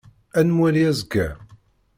Ad 0.39 0.43
nemwali 0.47 0.81
azekka. 0.91 1.27